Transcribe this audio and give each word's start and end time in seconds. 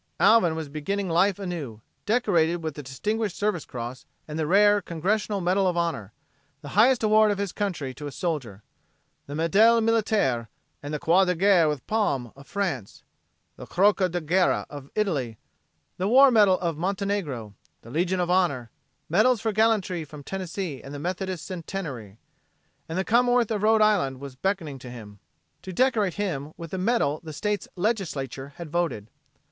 Alvin 0.19 0.55
was 0.55 0.67
beginning 0.67 1.07
life 1.09 1.37
anew, 1.37 1.79
decorated 2.07 2.63
with 2.63 2.73
the 2.73 2.81
Distinguished 2.81 3.37
Service 3.37 3.65
Cross 3.65 4.07
and 4.27 4.39
the 4.39 4.47
rare 4.47 4.81
Congressional 4.81 5.41
Medal 5.41 5.67
of 5.67 5.77
Honor, 5.77 6.11
the 6.63 6.69
highest 6.69 7.03
award 7.03 7.29
of 7.29 7.37
his 7.37 7.51
country 7.51 7.93
to 7.93 8.07
a 8.07 8.11
soldier; 8.11 8.63
the 9.27 9.35
Medaille 9.35 9.79
Militaire 9.79 10.49
and 10.81 10.91
the 10.91 10.97
Croix 10.97 11.25
de 11.25 11.35
Guerre 11.35 11.69
with 11.69 11.85
Palm, 11.85 12.31
of 12.35 12.47
France; 12.47 13.03
the 13.57 13.67
Croca 13.67 14.09
di 14.09 14.21
Guerra, 14.21 14.65
of 14.71 14.89
Italy; 14.95 15.37
the 15.97 16.07
War 16.07 16.31
Medal 16.31 16.59
of 16.61 16.79
Montenegro; 16.79 17.53
the 17.83 17.91
Legion 17.91 18.19
of 18.19 18.31
Honor; 18.31 18.71
medals 19.07 19.39
for 19.39 19.51
gallantry 19.51 20.03
from 20.03 20.23
Tennessee 20.23 20.81
and 20.81 20.95
the 20.95 20.97
Methodist 20.97 21.45
Centenary, 21.45 22.17
and 22.89 22.97
the 22.97 23.03
Commonwealth 23.05 23.51
of 23.51 23.61
Rhode 23.61 23.83
Island 23.83 24.19
was 24.19 24.35
beckoning 24.35 24.79
to 24.79 24.89
him, 24.89 25.19
to 25.61 25.71
decorate 25.71 26.15
him 26.15 26.53
with 26.57 26.71
the 26.71 26.79
medal 26.79 27.19
the 27.23 27.31
State's 27.33 27.67
legislature 27.75 28.53
had 28.55 28.71
voted. 28.71 29.07